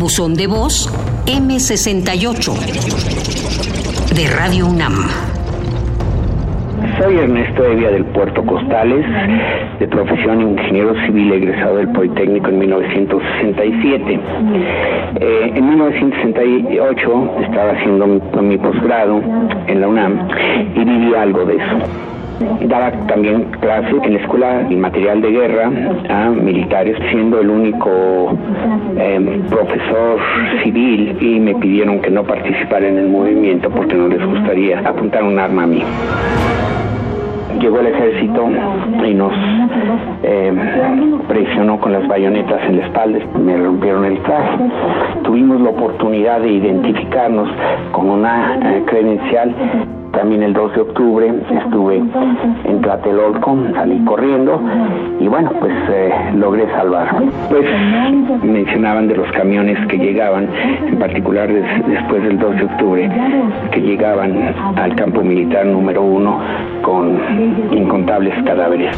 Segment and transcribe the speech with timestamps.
[0.00, 0.88] Buzón de voz
[1.26, 2.54] M68
[4.16, 4.94] de Radio UNAM.
[6.98, 9.04] Soy Ernesto Evia del Puerto Costales,
[9.78, 14.20] de profesión ingeniero civil egresado del Politécnico en 1967.
[15.20, 19.20] Eh, en 1968 estaba haciendo mi, mi posgrado
[19.66, 20.28] en la UNAM
[20.76, 22.09] y viví algo de eso.
[22.66, 25.70] Daba también clases en la escuela y material de guerra
[26.08, 28.36] a militares, siendo el único
[28.96, 30.18] eh, profesor
[30.62, 35.22] civil y me pidieron que no participara en el movimiento porque no les gustaría apuntar
[35.22, 35.82] un arma a mí
[37.60, 38.48] llegó el ejército
[39.06, 39.32] y nos
[40.22, 40.52] eh,
[41.28, 44.64] presionó con las bayonetas en la espalda, me rompieron el traje.
[45.30, 47.48] Tuvimos la oportunidad de identificarnos
[47.92, 49.54] con una eh, credencial
[50.12, 51.98] también el 2 de octubre estuve
[52.64, 54.60] en Tlatelolco, salí corriendo
[55.20, 57.30] y bueno, pues eh, logré salvarme.
[57.48, 57.64] Pues
[58.42, 60.48] mencionaban de los camiones que llegaban,
[60.88, 63.10] en particular después del 2 de octubre,
[63.70, 66.40] que llegaban al campo militar número uno
[66.82, 67.16] con
[67.70, 68.96] incontables cadáveres.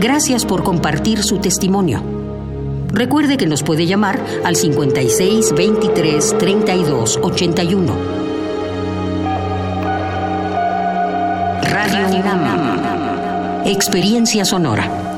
[0.00, 2.02] Gracias por compartir su testimonio.
[2.88, 7.92] Recuerde que nos puede llamar al 56 23 32 81.
[11.64, 13.66] Radio UNAM.
[13.66, 15.09] Experiencia sonora.